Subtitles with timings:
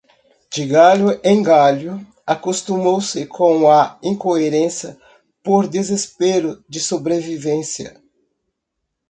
[0.51, 4.97] De galho em galho, acostumou-se com a incoerência
[5.43, 8.01] por desespero de sobrevivência